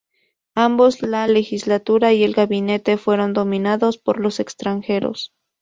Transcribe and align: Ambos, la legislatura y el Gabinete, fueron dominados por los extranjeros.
Ambos, 0.55 1.03
la 1.03 1.27
legislatura 1.27 2.11
y 2.11 2.23
el 2.23 2.33
Gabinete, 2.33 2.97
fueron 2.97 3.33
dominados 3.33 3.99
por 3.99 4.19
los 4.19 4.39
extranjeros. 4.39 5.35